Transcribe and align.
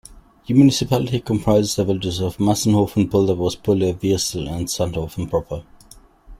The 0.47 0.55
municipality 0.55 1.19
comprises 1.19 1.75
the 1.75 1.85
villages 1.85 2.21
of 2.21 2.37
Massenhoven, 2.37 3.07
Pulderbos, 3.07 3.55
Pulle, 3.61 3.93
Viersel 3.93 4.49
and 4.51 4.65
Zandhoven 4.65 5.29
proper. 5.29 5.63